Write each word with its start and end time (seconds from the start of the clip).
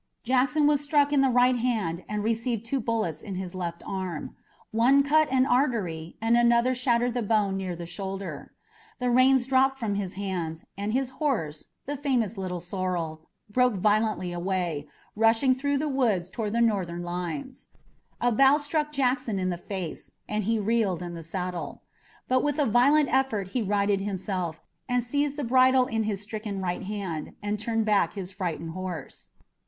Jackson 0.23 0.65
was 0.65 0.81
struck 0.81 1.13
in 1.13 1.21
the 1.21 1.29
right 1.29 1.57
hand 1.57 2.03
and 2.09 2.23
received 2.23 2.65
two 2.65 2.79
bullets 2.79 3.21
in 3.21 3.35
his 3.35 3.53
left 3.53 3.83
arm. 3.85 4.35
One 4.71 5.03
cut 5.03 5.31
an 5.31 5.45
artery 5.45 6.17
and 6.19 6.35
another 6.35 6.73
shattered 6.73 7.13
the 7.13 7.21
bone 7.21 7.55
near 7.55 7.75
the 7.75 7.85
shoulder. 7.85 8.51
The 8.97 9.11
reins 9.11 9.45
dropped 9.45 9.77
from 9.77 9.93
his 9.93 10.13
hands, 10.13 10.65
and 10.75 10.91
his 10.91 11.11
horse, 11.11 11.65
the 11.85 11.95
famous 11.95 12.35
Little 12.35 12.59
Sorrel, 12.59 13.29
broke 13.47 13.75
violently 13.75 14.31
away, 14.33 14.87
rushing 15.15 15.53
through 15.53 15.77
the 15.77 15.87
woods 15.87 16.31
toward 16.31 16.53
the 16.53 16.61
Northern 16.61 17.03
lines. 17.03 17.67
A 18.19 18.31
bough 18.31 18.57
struck 18.57 18.91
Jackson 18.91 19.37
in 19.37 19.51
the 19.51 19.55
face 19.55 20.09
and 20.27 20.45
he 20.45 20.57
reeled 20.57 21.03
in 21.03 21.13
the 21.13 21.21
saddle. 21.21 21.83
But 22.27 22.41
with 22.41 22.57
a 22.57 22.65
violent 22.65 23.13
effort 23.13 23.49
he 23.49 23.61
righted 23.61 24.01
himself, 24.01 24.61
seized 24.99 25.37
the 25.37 25.43
bridle 25.43 25.85
in 25.85 26.05
his 26.05 26.21
stricken 26.21 26.59
right 26.59 26.81
hand, 26.81 27.33
and 27.43 27.59
turned 27.59 27.85
back 27.85 28.13
his 28.13 28.31
frightened 28.31 28.71
horse. 28.71 29.29